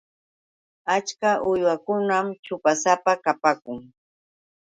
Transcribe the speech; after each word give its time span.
Achka 0.95 1.29
uywakunam 1.51 2.27
ćhupasapa 2.45 3.13
kapaakun. 3.23 3.79